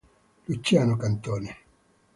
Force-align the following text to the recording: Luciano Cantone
Luciano 0.47 0.97
Cantone 0.97 1.51